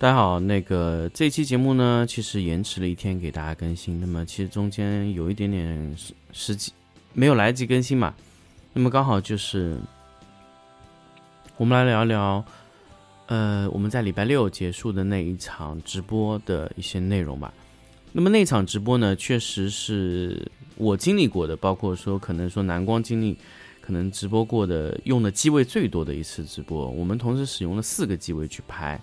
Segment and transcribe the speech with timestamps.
[0.00, 6.72] 大家好，那个这期节目呢，其实延迟了一天给大家更新，那么其实中间有一点点时时机
[7.12, 8.14] 没有来得及更新嘛，
[8.72, 9.76] 那么刚好就是
[11.58, 12.42] 我们来聊一聊，
[13.26, 17.52] 呃，我们在礼拜六结束的那一场直播的一些内容吧。
[18.10, 23.36] 那么那场直播呢，确实是我经历过的，包括说可能说蓝光经历，
[23.82, 26.88] 可能直播过的用的机位最多的一次直播。
[26.88, 28.98] 我们同时使用了四个机位去拍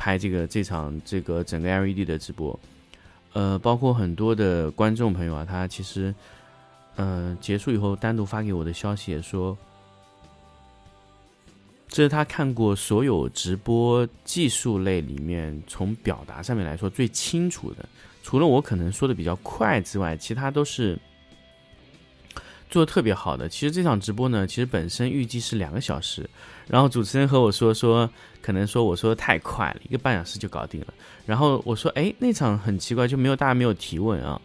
[0.00, 2.58] 拍这个这场这个整个 LED 的直播，
[3.34, 6.14] 呃，包括很多的观众朋友啊，他其实
[6.96, 9.54] 呃结束以后单独发给我的消息也说，
[11.86, 17.86] 这是他看过所有直播技术类里面从表达上面来说最清楚的。
[18.22, 20.98] 除了我可能说的比较快之外，其他都是
[22.70, 23.48] 做的特别好的。
[23.48, 26.28] 其实这场直播呢，其实本身预计是两个小时，
[26.66, 28.08] 然后主持人和我说说，
[28.40, 30.86] 可能说我说的太快了，一个半小时就搞定了。
[31.26, 34.40] 然后我说，哎，那场很奇怪，就没有大家没有提问啊。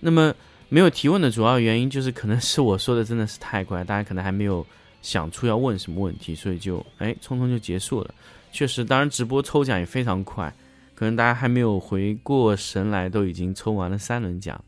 [0.00, 0.34] 那么
[0.68, 4.66] 没有提问的主要原因就是，可能是我说的真的是太快，大家可能还没有
[5.02, 8.14] 想出要问什么问题，所以就哎匆匆就结束了。
[8.52, 10.52] 确实，当然直播抽奖也非常快。
[10.94, 14.58] 可能大家还没有回过神来，都已经抽完了三轮奖。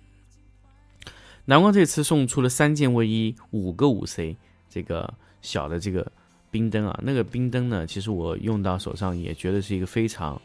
[1.48, 4.36] 南光这次送出了三件卫衣，五个五 C
[4.69, 6.12] 这个小的这个
[6.50, 10.38] 冰灯啊，那个冰灯呢，其实我用到手上也觉得是一个非常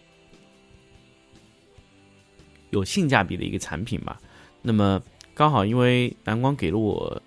[2.69, 4.17] 有性价比的一个产品吧。
[4.61, 5.03] 那么
[5.33, 7.21] 刚好因为南光给了我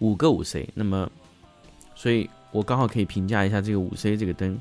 [0.00, 1.10] 五个五 C，那么
[1.94, 4.60] 所以我刚好可以评价一下这个五 C 这个灯。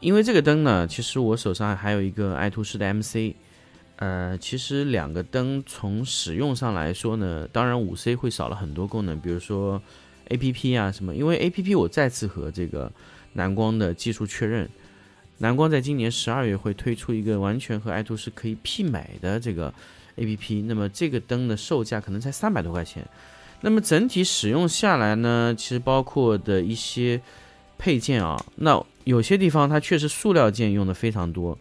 [0.00, 3.32] 因为这个灯呢，其实我手上还有一个爱图仕的 MC，
[3.96, 9.80] 呃，其实两个灯从使用上来说呢，当然五 C 会少了很多功能，比如说
[10.28, 12.90] APP 啊什么，因为 APP 我再次和这个
[13.34, 14.68] 蓝光的技术确认，
[15.38, 19.72] 蓝光在今年十二月会推出一个完全和爱图仕可以媲美的这个
[20.16, 23.06] APP，那么这个灯的售价可能才三百多块钱，
[23.60, 27.20] 那么整体使用下来呢，其实包括的一些
[27.78, 28.84] 配件啊，那。
[29.04, 31.58] 有些地方它确实塑料件用的非常多，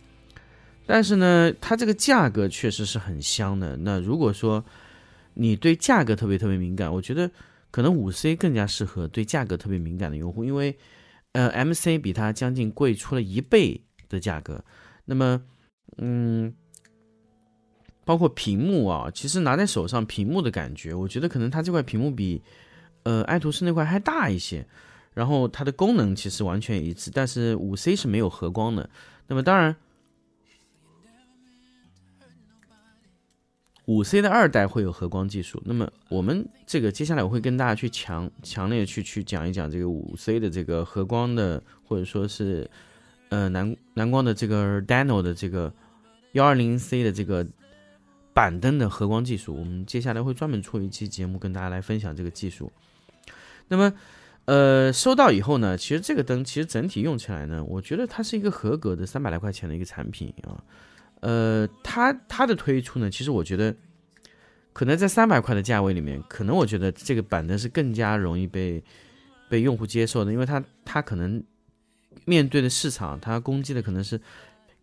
[0.85, 3.77] 但是呢，它这个价格确实是很香的。
[3.77, 4.63] 那如果说
[5.33, 7.29] 你对价格特别特别敏感，我觉得
[7.71, 10.77] 可能五 C 更加适合对价格特别敏感的用户，因为
[11.31, 14.63] 呃 MC 比它将近贵出了一倍的价格。
[15.05, 15.41] 那么，
[15.97, 16.53] 嗯，
[18.05, 22.41] 包括屏幕啊，其实拿在手上屏幕的感觉，我觉得可能它这块屏幕比
[23.03, 24.65] 呃爱图仕那块还大一些。
[25.13, 28.89] 然后它的功能其实完全一致，但是五 C 是没有合光的。
[29.27, 29.75] 那么当然，
[33.85, 35.61] 五 C 的二代会有合光技术。
[35.65, 42.69] 那么我们这个接下来我会跟大家去强强烈去去讲一讲这个五 C 的这个合光的，或者说是
[43.29, 45.73] 呃蓝蓝光的这个 Dano 的这个
[46.33, 47.45] 幺二零 C 的这个
[48.33, 49.55] 板灯的合光技术。
[49.55, 52.71] 我们接下来会专门出一期节目跟大家来分享这个技术。
[53.67, 53.93] 那么。
[54.45, 60.61] 呃，收到以后呢，其实这个灯其实整体用起来呢，我觉得它是一个合格的三百来块钱的一个产品啊。
[61.23, 63.73] 呃，它它的推出呢，其实我觉得
[64.73, 68.83] 可能在三百块的价位里面，可能我觉得这个板灯是更加容易被
[69.47, 71.41] 被用户接受的，因为它它可能
[72.25, 74.19] 面对的市场，它攻击的可能是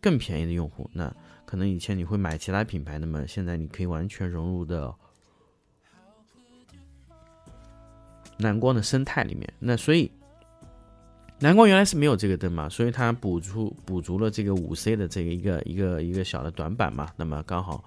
[0.00, 0.88] 更便宜的用户。
[0.94, 1.14] 那
[1.44, 4.94] 可能以前你会买其他品牌，那么现在你可以完全融入的
[8.38, 9.52] 蓝光的生态里面。
[9.58, 10.10] 那所以
[11.40, 17.08] 蓝光原来是没有这个灯嘛，所以它补足补足了这个五 C 的这个一个一个一个小的短板嘛。
[17.16, 17.82] 那么刚好，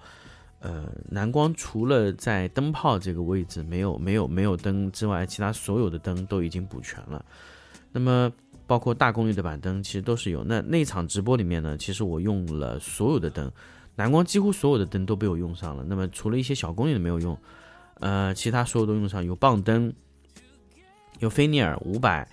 [0.58, 7.24] 呃，蓝光除了在灯泡这个位置没有没有没有灯之外，其他所有的灯都已经补全了。
[7.92, 8.28] 那么
[8.66, 10.42] 包括大功率的板灯其实都是有。
[10.42, 13.48] 那那场直播里面呢，其实我用了所有的灯，
[13.94, 15.84] 蓝光几乎所有的灯都被我用上了。
[15.84, 17.38] 那么除了一些小功率的没有用，
[18.00, 19.92] 呃，其他所有都用上，有棒灯，
[21.20, 22.28] 有菲涅尔五百。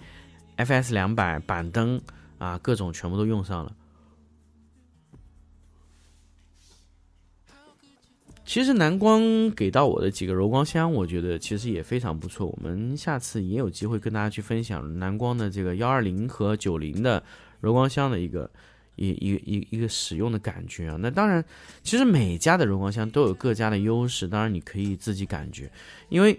[0.65, 2.01] FS 两百板灯
[2.37, 3.75] 啊，各种全部都用上了。
[8.43, 12.47] 其实蓝光给到我的几个柔光箱，我觉得其实也非常不错。
[12.47, 17.23] 我们下次也有机会跟大家去分享蓝光的这个幺二零和九零的
[17.61, 18.51] 柔光箱的一个
[18.97, 20.97] 一一一一个使用的感觉啊。
[20.99, 21.45] 那当然，
[21.81, 25.71] 其实每家的柔光箱都有各家的优势，当然你可以自己感觉。
[26.09, 26.37] 因为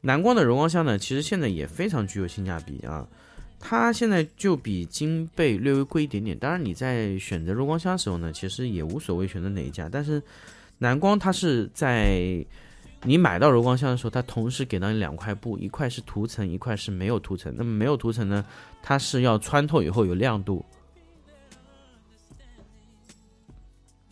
[0.00, 3.06] 蓝光的柔光箱呢，其实现在也非常具有性价比啊。
[3.64, 9.88] 它现在就比金贝略微贵一点点，当然你在选择柔光箱的时候呢，其实也无所谓选择哪一家。
[9.88, 10.20] 但是
[10.80, 12.44] 蓝光它是在
[13.04, 17.54] 你买到柔光箱的时候，它同时给到你两块布，一块是涂层，一块是没有涂层。
[17.56, 18.44] 那么没有涂层呢，
[18.82, 20.60] 它是要穿透以后有亮度；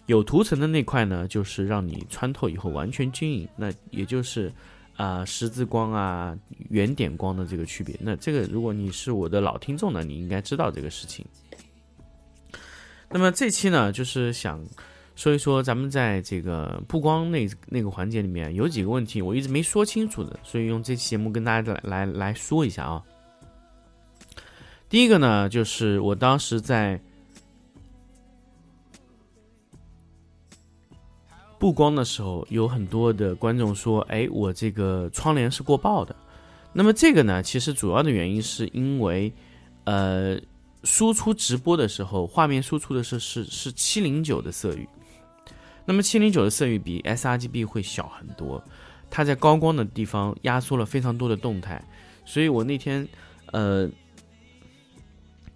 [0.07, 3.49] 有涂层的那块呢，就是让你穿透以后完全均匀。
[3.57, 4.51] 那也就是。
[5.01, 6.37] 啊，十字光啊，
[6.69, 7.97] 圆点光的这个区别。
[8.01, 11.25] 那这个，如果你是我的老听众呢，你应该知道这个事情。
[13.09, 14.63] 那么这期呢，就是想
[15.17, 23.03] 说一说咱们在这个布光那那个环节里面有几个问题，我一直没说清楚的，所以用这期节目跟大家来来来说一下啊。
[24.91, 27.01] 第一个呢，就是我当时在。
[31.61, 36.17] 布光的时候，有很多的观众说：“哎，我这个窗帘是过曝的。”
[36.73, 39.31] 那么这个呢，其实主要的原因是因为，
[39.85, 40.41] 呃，
[40.85, 44.89] 输出直播的时候，画面输出的是是是七零九的色域。
[45.85, 48.63] 那么七零九的色域比 sRGB 会小很多，
[49.11, 51.85] 它在高光的地方压缩了非常多的动态，
[52.25, 53.07] 所以我那天
[53.53, 53.87] 呃，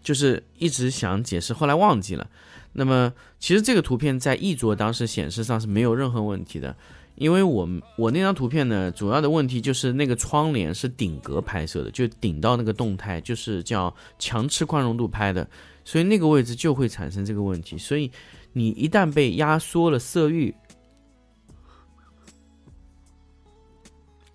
[0.03, 2.29] 就是一直想解释，后来忘记了。
[2.77, 6.77] 那么，其实这个图片在一桌当时显示上是没有任何问题的，
[7.15, 15.49] 因为我我那张图片呢，主要的问题就是那个窗帘是顶格拍摄的，就顶到那个动态，就是叫强吃宽容度拍的，
[15.85, 17.79] 所以那个位置就会产生这个问题。
[17.79, 18.11] 所以
[18.53, 20.53] 你一旦被压缩了色域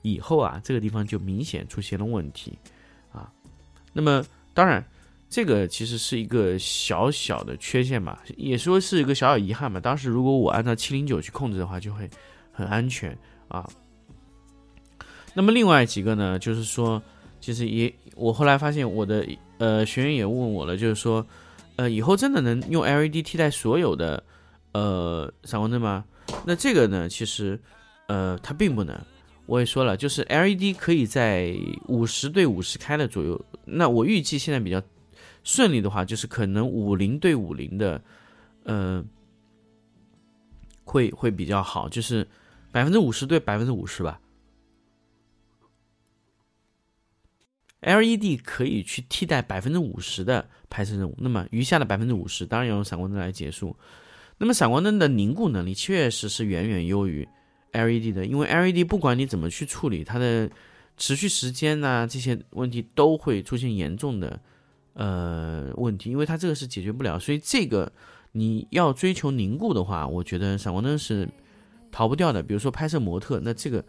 [0.01, 2.57] 以后啊，这个地方就明显出现了问题
[3.11, 3.29] 啊。
[3.91, 4.81] 那么当然。
[5.29, 9.79] 这个其实是一个小小的缺陷吧，也说是一个小小遗憾吧。
[9.79, 12.09] 当时如果我按照七零九去控制的话，就会
[12.51, 13.15] 很安全
[13.47, 13.69] 啊。
[15.35, 16.99] 那么另外几个呢，就是说，
[17.39, 19.23] 其实也我后来发现我的
[19.59, 21.23] 呃学员也问我了，就是说，
[21.75, 24.23] 呃，以后真的能用 LED 替代所有的
[24.71, 26.03] 呃闪光灯吗？
[26.43, 27.57] 那这个呢，其实
[28.07, 28.99] 呃它并不能。
[29.45, 31.55] 我也说了，就是 LED 可以在
[31.87, 33.39] 五十对五十开的左右。
[33.65, 34.81] 那我预计现在比较。
[35.43, 38.01] 顺利的话，就是可能五零对五零的，
[38.63, 39.03] 呃，
[40.83, 42.27] 会会比较好，就是
[42.71, 44.19] 百分之五十对百分之五十吧。
[47.81, 53.73] LED 可以去替代百分之五十的拍摄任务，那么余下的百分之五十当然要用闪光灯来结束。
[54.37, 57.27] 那么闪光灯的凝固能力确实是远远优于
[57.71, 60.49] LED 的，因为 LED 不管你怎么去处理，它的
[60.97, 64.39] 持续时间呐这些问题都会出现严重的。
[64.99, 67.89] 呃，问题，因为它这个是解决不了，所以这个
[68.33, 71.25] 你要追求凝固的话，我觉得闪光灯是
[71.89, 72.43] 逃不掉的。
[72.43, 73.81] 比如说拍摄模特，那这个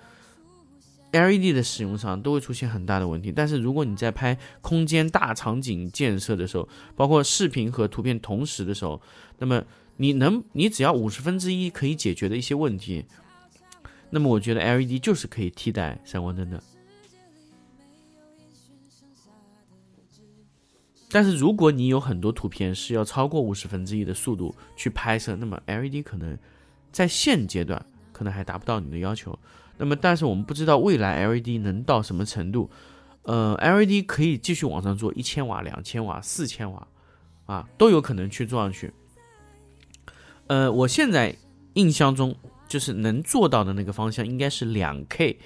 [1.11, 3.33] LED 的使用上都会出现很大的问题。
[3.33, 9.03] 但是如果你在拍空间大场景建设的时候，包括视频和图片同时的时候，
[9.39, 9.65] 那么
[9.97, 13.05] 你能，你只要五十分之一可以解决的一些问题，
[14.11, 16.63] 那么我觉得 LED 就是可以替代闪光灯的。
[21.13, 26.39] 但是如果你有很多图片是要超过五十分之一的速度去拍摄，那么 LED 可能
[26.93, 29.37] 在现阶段可能还达不到你的要求。
[29.77, 32.71] 那么，但是我们不知道未来 LED 能到什么程度。
[33.23, 36.87] 呃，LED 可以继续往上做一千瓦、两千瓦、四千瓦，
[37.47, 38.93] 啊，都有可能去做上去。
[40.47, 41.35] 呃，我现在
[41.75, 42.35] 印象中
[42.69, 45.39] 就是能做到的那个方向应该是两 K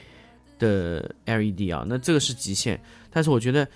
[0.58, 2.78] 的 LED 啊，那这个是极限。
[3.10, 3.66] 但是我觉得。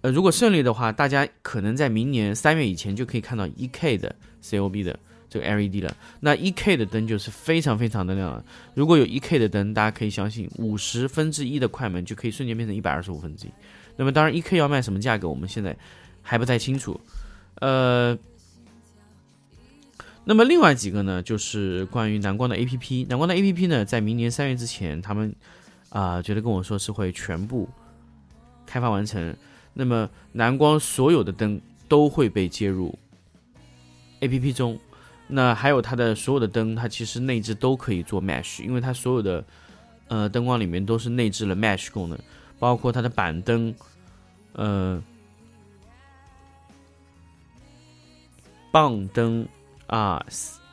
[0.00, 4.96] 呃，如果顺利的话，大家可能在明年三月以前就可以看到 1K 的 COB 的
[5.28, 5.96] 这个 LED 了。
[6.20, 8.44] 那 1K 的灯就是非常非常的亮了。
[8.74, 13.50] 如果有 1K 的灯，大家可以相信，五十分之一的快门就可以瞬间变成一百二十五分之一。
[13.96, 15.76] 那么当然，1K 要卖什么价格，我们现在
[16.22, 17.00] 还不太清楚。
[17.56, 18.16] 呃，
[20.22, 23.08] 那么另外几个呢，就是关于蓝光的 APP。
[23.08, 25.34] 蓝光的 APP 呢，在明年三月之前，他们
[25.88, 27.68] 啊觉得跟我说是会全部
[28.64, 29.34] 开发完成。
[29.80, 32.98] 那么蓝光所有的灯都会被接入
[34.18, 34.76] A P P 中，
[35.28, 39.44] 那还有它的所有的灯，它其实内置都可以做 Mesh，因为它所有的
[40.08, 42.18] 呃灯光里面都是内置了 Mesh 功能，
[42.58, 43.72] 包括它的板灯，
[44.54, 45.00] 呃，
[48.72, 49.46] 棒灯
[49.86, 50.20] 啊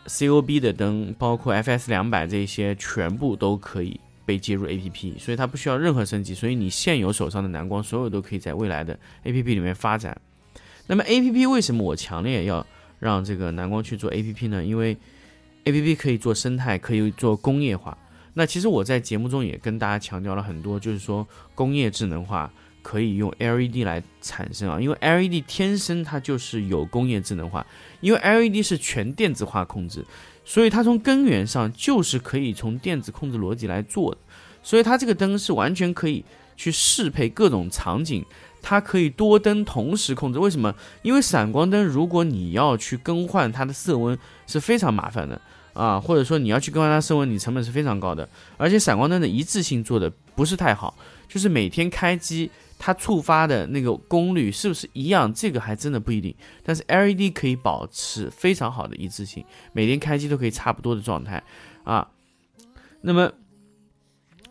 [0.08, 4.00] ，C O B 的灯，包括 F S 两百这些，全部都可以。
[4.26, 10.20] 被接入 A P P，所以它不需要任何升级，所以你现有手上的蓝光，所有都可以在未来的 A P P 里面发展。
[10.88, 12.66] 那么 A P P 为什么我强烈要
[13.00, 14.64] 让这个蓝光去做 A P P 呢？
[14.64, 14.98] 因为
[15.66, 17.98] A P P 可以做生态，可以做工业化。
[18.34, 22.52] 那其实我在节目中也跟大家强调了很多，就是说工业智能化
[22.82, 27.66] 可以用 L E D 来产生啊，因为 L E D 天生它就是有工业智能化，
[28.02, 30.06] 因为 L E D 是全电子化控制。
[30.46, 34.18] 所以它从根源上就是可以从电子控制逻辑来做的，
[34.64, 36.24] 所以它这个灯是完全可以
[36.56, 38.24] 去适配各种场景，
[38.62, 40.40] 它可以多灯同时控制。
[40.40, 40.74] 为什么？
[41.02, 45.42] 因为闪光灯如果你要去更换它的色温是非常麻烦的
[45.76, 48.28] 啊，或者说你要去更换它色温，你成本是非常高的，
[48.58, 52.50] 而且闪光灯的一致性做的不是太好，就是每天开机。
[52.78, 55.34] 它触发的那个功率是不是一样？
[55.34, 56.36] 这个还真的不一定。
[56.62, 61.42] 但是 LED 可以保持非常好的一致性，每天开机都可以差不多的状态
[61.86, 62.06] 啊。
[63.00, 63.32] 那么，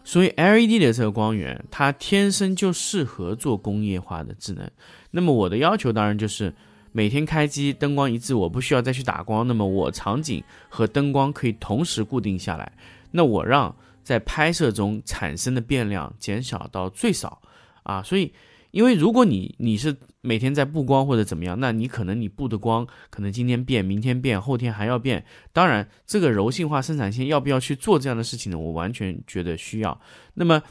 [0.04, 4.68] 所以 LED 的这个光源，它天生就适合做工业化的智能。
[5.10, 6.52] 那么我的要求当然就是
[6.96, 9.44] 每天开机灯光一致，我不需要再去打光。
[9.44, 12.72] 那么我场景和灯光可以同时固定下来。
[13.10, 13.74] 那我让
[14.04, 17.42] 在拍摄中产生的变量减少到最少。
[17.82, 18.32] 啊，所以，
[18.70, 25.24] 因为如果你你是每天在布光或者怎么样，那你可能你布的光可能今天变，明天变，后天还要变。
[25.52, 28.56] 当然，这个柔性化生产线要不要去做这样的事情呢？
[28.56, 30.00] 我完全觉得需要。
[30.34, 30.62] 那么，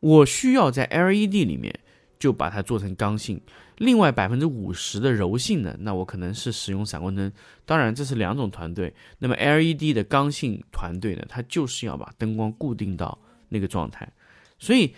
[0.00, 1.78] 我需要在 LED 里面
[2.22, 3.40] 就把它做成刚性，
[3.78, 7.32] 另外百分之五十的柔性呢，那我可能是使用闪光灯。
[7.66, 8.94] 当然，这是两种团队。
[9.18, 14.08] 那么 LED 的刚性团队呢，它就是要把灯光固定到那个状态，
[14.58, 14.94] 所以。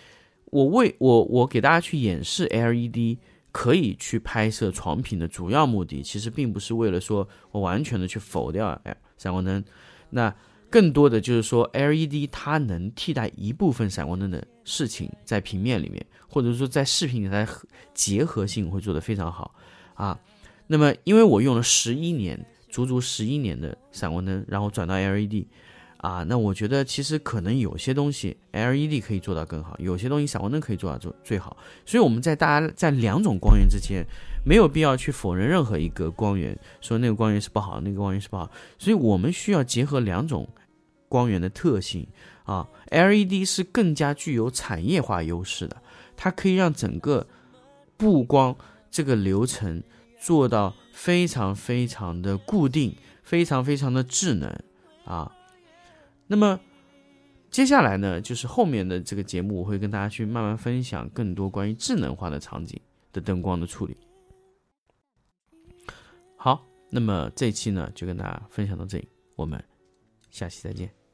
[0.51, 3.17] 我为我我给大家去演示 LED
[3.51, 8.79] 可以去拍摄床品的主要目的，其实并不是为了说我完全的去否掉
[9.17, 9.61] 闪光灯，
[10.11, 10.33] 那
[10.75, 17.47] 更多的就是说 LED 它能替代一部分闪光灯的事情，在平面里面，或者说在视频里它
[17.93, 19.55] 结合性会做得非常好
[19.93, 20.19] 啊。
[20.67, 25.45] 那么因为我用了十一年，足足十一年的闪光灯，然后转到 LED。
[25.99, 31.57] 啊，那我觉得其实可能有些东西 LED 可以做到更好，有些东西闪光灯可以做到最最好。
[31.83, 34.05] 所以我们在大家在两种光源之间，
[34.45, 38.51] 没有必要去否认任何一个光源，说那个光源是不好，那个光源是不好。
[38.77, 40.47] 所以我们需要结合两种
[41.15, 42.05] 光源的特性
[42.43, 45.81] 啊，LED 是更加具有产业化优势的，
[46.17, 47.25] 它可以让整个
[47.95, 48.53] 布光
[48.91, 49.81] 这个流程
[50.19, 52.93] 做到非常非常的固定，
[53.23, 54.53] 非常非常的智能
[55.05, 55.31] 啊。
[56.27, 56.59] 那么，
[57.49, 62.77] 接下来呢，就是后面的这个节目，我会跟大家去慢慢分享更多关于智能化的场景
[63.13, 63.95] 的灯光的处理。
[66.35, 69.07] 好，那么这一期呢，就跟大家分享到这里，
[69.37, 69.63] 我们
[70.29, 71.04] 下期再见。